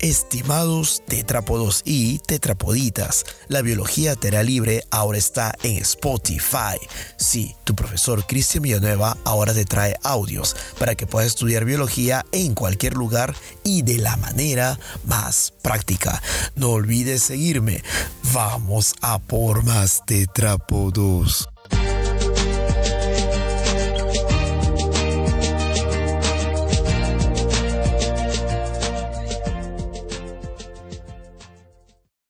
[0.00, 6.78] Estimados tetrápodos y tetrapoditas, la biología terra libre ahora está en Spotify.
[7.18, 12.54] Sí, tu profesor Cristian Villanueva ahora te trae audios para que puedas estudiar biología en
[12.54, 16.22] cualquier lugar y de la manera más práctica.
[16.56, 17.82] No olvides seguirme.
[18.32, 21.46] Vamos a por más tetrápodos.